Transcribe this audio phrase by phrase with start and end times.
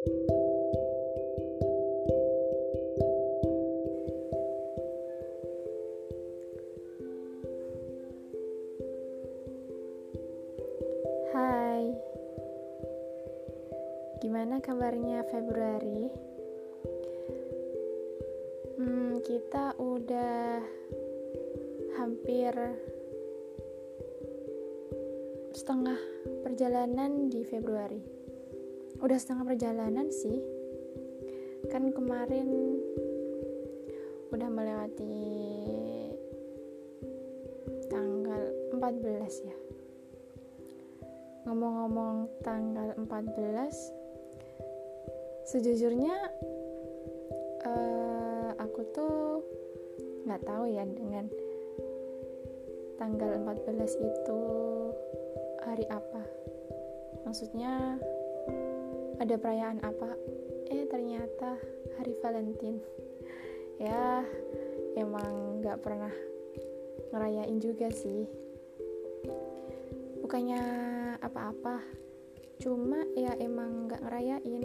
[0.00, 0.08] Hai,
[14.24, 16.08] gimana kabarnya Februari?
[18.80, 20.64] Hmm, kita udah
[22.00, 22.56] hampir
[25.52, 26.00] setengah
[26.40, 28.19] perjalanan di Februari.
[29.00, 30.44] Udah setengah perjalanan sih,
[31.72, 32.76] kan kemarin
[34.28, 35.24] udah melewati
[37.88, 38.42] tanggal
[38.76, 39.56] 14 ya.
[41.48, 46.16] Ngomong-ngomong tanggal 14 sejujurnya
[47.64, 49.40] uh, aku tuh
[50.28, 51.24] nggak tahu ya dengan
[53.00, 54.40] tanggal 14 itu
[55.64, 56.20] hari apa.
[57.24, 57.96] Maksudnya
[59.20, 60.16] ada perayaan apa?
[60.72, 61.60] Eh ternyata
[62.00, 62.80] hari Valentine.
[63.76, 64.24] Ya
[64.96, 66.12] emang nggak pernah
[67.12, 68.24] ngerayain juga sih.
[70.24, 70.62] Bukannya
[71.20, 71.84] apa-apa
[72.60, 74.64] cuma ya emang nggak ngerayain.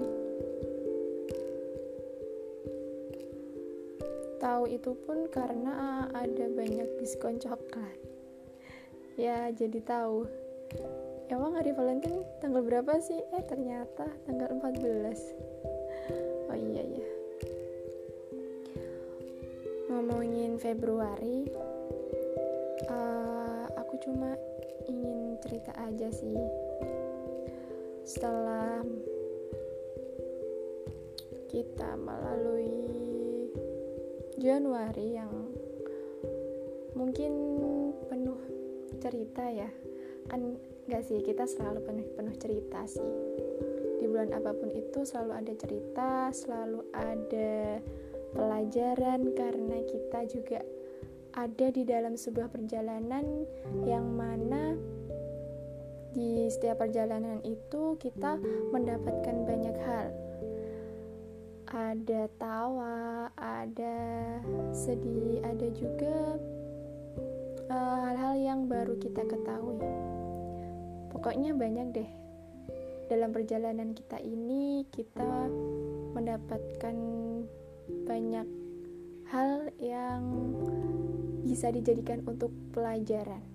[4.39, 7.99] Tahu itu pun karena ada banyak diskon coklat.
[9.19, 10.27] Ya jadi tahu
[11.31, 13.21] emang hari Valentine tanggal berapa sih?
[13.33, 17.09] Eh ternyata tanggal 14 oh iya ya
[19.89, 21.47] ngomongin Februari
[22.89, 24.35] uh, aku cuma
[24.85, 26.37] ingin cerita aja sih.
[28.05, 28.85] Setelah
[31.49, 33.49] kita melalui
[34.37, 35.31] Januari yang
[36.93, 37.33] mungkin
[38.11, 38.39] penuh
[39.01, 39.69] cerita ya
[40.29, 40.57] kan
[40.89, 43.11] gak sih kita selalu penuh penuh cerita sih
[44.01, 47.79] di bulan apa pun itu selalu ada cerita selalu ada
[48.35, 50.59] pelajaran karena kita juga
[51.35, 53.43] ada di dalam sebuah perjalanan
[53.83, 54.75] yang mana
[56.15, 58.39] di setiap perjalanan itu kita
[58.71, 60.07] mendapatkan banyak hal.
[61.67, 63.99] Ada tawa, ada
[64.71, 66.39] sedih, ada juga
[68.65, 69.79] baru kita ketahui.
[71.13, 72.09] Pokoknya banyak deh.
[73.05, 75.47] Dalam perjalanan kita ini kita
[76.17, 76.97] mendapatkan
[78.09, 78.47] banyak
[79.29, 80.21] hal yang
[81.45, 83.45] bisa dijadikan untuk pelajaran.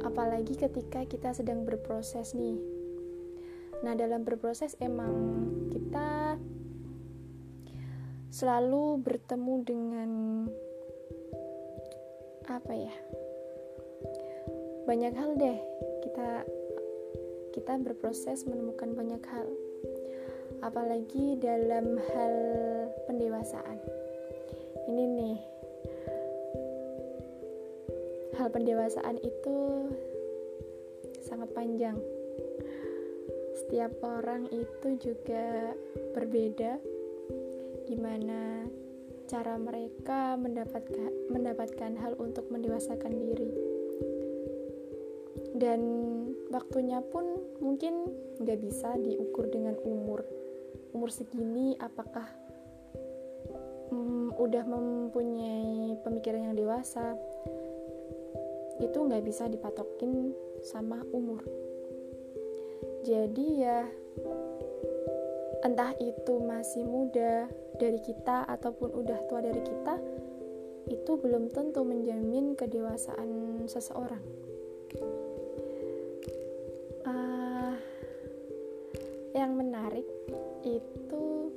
[0.00, 2.56] Apalagi ketika kita sedang berproses nih.
[3.84, 5.12] Nah, dalam berproses emang
[5.72, 6.40] kita
[8.32, 10.10] selalu bertemu dengan
[12.50, 12.94] apa ya?
[14.90, 15.58] Banyak hal deh.
[16.02, 16.28] Kita
[17.54, 19.46] kita berproses menemukan banyak hal.
[20.60, 22.34] Apalagi dalam hal
[23.06, 23.78] pendewasaan
[24.90, 25.38] ini nih
[28.34, 29.56] hal pendewasaan itu
[31.22, 31.94] sangat panjang
[33.54, 35.76] setiap orang itu juga
[36.16, 36.80] berbeda
[37.86, 38.66] gimana
[39.30, 43.50] cara mereka mendapatkan mendapatkan hal untuk mendewasakan diri.
[45.54, 45.80] Dan
[46.50, 48.10] waktunya pun mungkin
[48.42, 50.26] nggak bisa diukur dengan umur.
[50.90, 52.26] Umur segini apakah
[53.94, 57.14] um, udah mempunyai pemikiran yang dewasa?
[58.82, 60.34] Itu nggak bisa dipatokin
[60.66, 61.46] sama umur.
[63.06, 63.86] Jadi ya
[65.60, 67.44] entah itu masih muda
[67.76, 69.94] dari kita ataupun udah tua dari kita
[70.88, 74.24] itu belum tentu menjamin kedewasaan seseorang.
[77.04, 77.76] Uh,
[79.36, 80.08] yang menarik
[80.64, 81.52] itu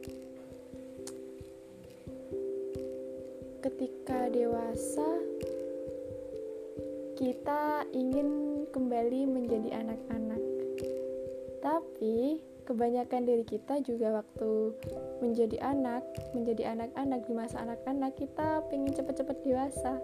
[3.63, 5.07] ketika dewasa
[7.15, 10.42] kita ingin kembali menjadi anak-anak
[11.63, 14.75] tapi kebanyakan dari kita juga waktu
[15.23, 16.03] menjadi anak
[16.35, 19.95] menjadi anak-anak di masa anak-anak kita pengen cepet-cepet dewasa.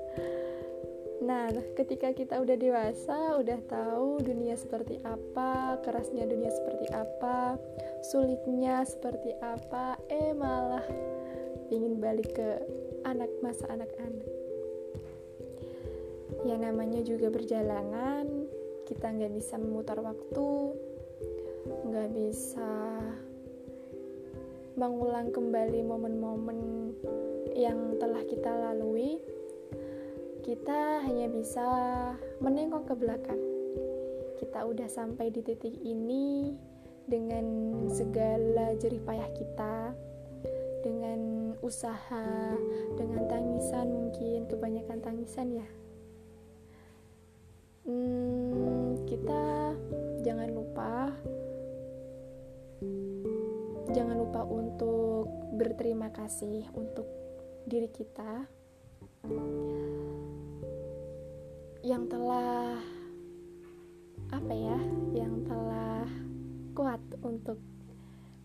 [1.19, 7.59] Nah, ketika kita udah dewasa, udah tahu dunia seperti apa, kerasnya dunia seperti apa,
[8.07, 10.87] sulitnya seperti apa, eh malah
[11.75, 12.63] ingin balik ke
[13.03, 14.31] anak masa anak-anak.
[16.47, 18.47] Ya namanya juga perjalanan
[18.87, 20.47] kita nggak bisa memutar waktu
[21.67, 22.71] nggak bisa
[24.79, 26.59] mengulang kembali momen-momen
[27.51, 29.19] yang telah kita lalui.
[30.39, 31.67] Kita hanya bisa
[32.39, 33.41] menengok ke belakang.
[34.39, 36.55] Kita udah sampai di titik ini
[37.09, 37.45] dengan
[37.91, 39.91] segala jerih payah kita
[40.79, 42.55] dengan usaha
[42.95, 45.67] dengan tangisan mungkin kebanyakan tangisan ya.
[47.83, 49.75] Hmm, kita
[50.23, 51.11] jangan lupa
[54.29, 55.25] lupa untuk
[55.57, 57.09] berterima kasih untuk
[57.65, 58.45] diri kita?
[61.81, 62.77] Yang telah
[64.29, 64.77] apa ya
[65.17, 66.05] yang telah
[66.77, 67.57] kuat untuk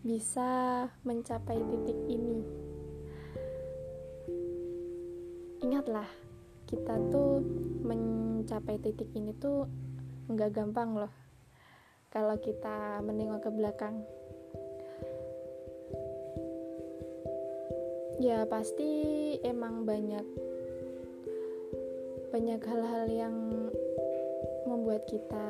[0.01, 2.41] bisa mencapai titik ini.
[5.69, 6.09] Ingatlah
[6.65, 7.45] kita tuh
[7.85, 9.69] mencapai titik ini tuh
[10.33, 11.13] nggak gampang loh.
[12.09, 14.01] Kalau kita menengok ke belakang
[18.19, 18.91] ya pasti
[19.43, 20.23] emang banyak
[22.31, 23.35] banyak hal-hal yang
[24.67, 25.49] membuat kita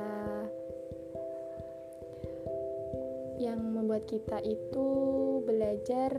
[3.41, 4.88] yang membuat kita itu
[5.44, 6.13] belajar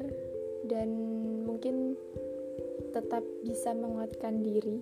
[0.66, 0.88] dan
[1.46, 1.96] mungkin
[2.92, 4.78] tetap bisa menguatkan diri.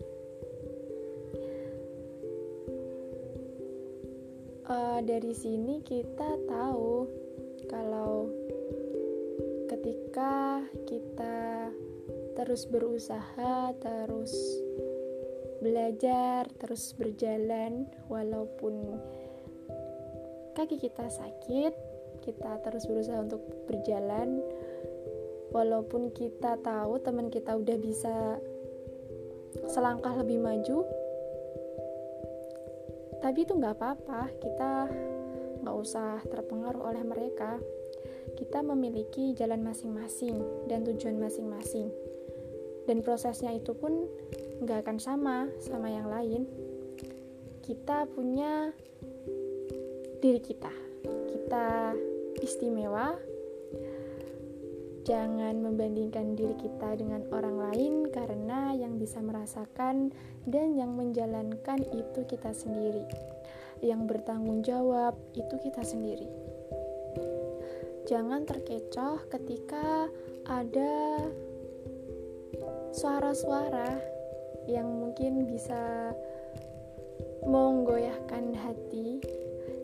[4.65, 7.05] Uh, dari sini kita tahu
[7.69, 8.33] kalau
[9.69, 11.44] ketika kita
[12.35, 14.35] terus berusaha, terus
[15.65, 19.01] belajar, terus berjalan, walaupun
[20.55, 21.73] kaki kita sakit,
[22.23, 24.41] kita terus berusaha untuk berjalan.
[25.55, 28.43] Walaupun kita tahu teman kita udah bisa
[29.71, 30.83] selangkah lebih maju,
[33.23, 34.35] tapi itu nggak apa-apa.
[34.43, 34.91] Kita
[35.63, 37.63] nggak usah terpengaruh oleh mereka.
[38.35, 41.95] Kita memiliki jalan masing-masing dan tujuan masing-masing,
[42.85, 44.09] dan prosesnya itu pun
[44.65, 46.45] nggak akan sama sama yang lain.
[47.65, 48.73] Kita punya
[50.21, 50.73] diri kita.
[51.05, 51.93] Kita
[52.41, 53.13] istimewa.
[55.05, 60.17] Jangan membandingkan diri kita dengan orang lain karena yang bisa merasakan
[60.49, 63.05] dan yang menjalankan itu kita sendiri.
[63.85, 66.25] Yang bertanggung jawab itu kita sendiri.
[68.09, 70.09] Jangan terkecoh ketika
[70.49, 71.21] ada
[72.95, 73.99] suara-suara
[74.71, 76.15] yang mungkin bisa
[77.43, 79.19] menggoyahkan hati,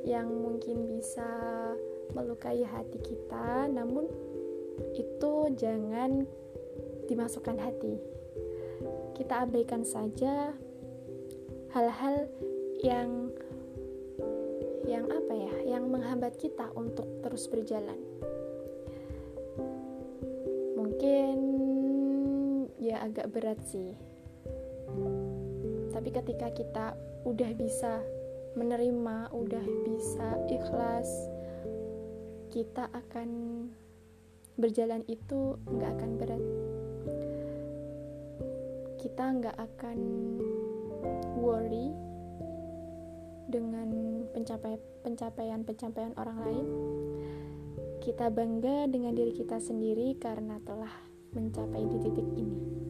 [0.07, 1.27] yang mungkin bisa
[2.15, 4.07] melukai hati kita, namun
[4.95, 6.23] itu jangan
[7.11, 7.99] dimasukkan hati.
[9.19, 10.55] Kita abaikan saja
[11.75, 12.31] hal-hal
[12.81, 13.35] yang
[14.87, 17.99] yang apa ya, yang menghambat kita untuk terus berjalan.
[23.01, 23.97] Agak berat sih
[25.91, 26.87] tapi ketika kita
[27.29, 28.01] udah bisa
[28.57, 31.07] menerima, udah bisa ikhlas,
[32.51, 33.29] kita akan
[34.59, 36.43] berjalan itu nggak akan berat.
[38.97, 39.99] Kita nggak akan
[41.39, 41.93] worry
[43.51, 43.89] dengan
[45.05, 46.67] pencapaian-pencapaian orang lain.
[48.01, 50.93] Kita bangga dengan diri kita sendiri karena telah
[51.37, 52.90] mencapai di titik ini.